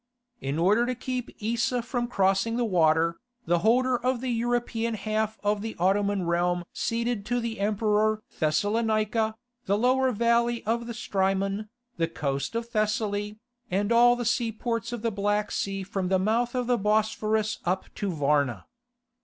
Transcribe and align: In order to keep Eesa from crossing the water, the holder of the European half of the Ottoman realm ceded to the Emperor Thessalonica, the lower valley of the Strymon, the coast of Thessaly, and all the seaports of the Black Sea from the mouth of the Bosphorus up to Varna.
In 0.39 0.57
order 0.57 0.87
to 0.87 0.95
keep 0.95 1.37
Eesa 1.39 1.83
from 1.83 2.07
crossing 2.07 2.57
the 2.57 2.65
water, 2.65 3.19
the 3.45 3.59
holder 3.59 3.95
of 4.03 4.19
the 4.19 4.31
European 4.31 4.95
half 4.95 5.37
of 5.43 5.61
the 5.61 5.75
Ottoman 5.77 6.25
realm 6.25 6.63
ceded 6.73 7.23
to 7.27 7.39
the 7.39 7.59
Emperor 7.59 8.23
Thessalonica, 8.39 9.35
the 9.65 9.77
lower 9.77 10.11
valley 10.11 10.63
of 10.65 10.87
the 10.87 10.95
Strymon, 10.95 11.69
the 11.97 12.07
coast 12.07 12.55
of 12.55 12.67
Thessaly, 12.67 13.37
and 13.69 13.91
all 13.91 14.15
the 14.15 14.25
seaports 14.25 14.91
of 14.91 15.03
the 15.03 15.11
Black 15.11 15.51
Sea 15.51 15.83
from 15.83 16.07
the 16.07 16.17
mouth 16.17 16.55
of 16.55 16.65
the 16.65 16.79
Bosphorus 16.79 17.59
up 17.63 17.85
to 17.93 18.09
Varna. 18.11 18.65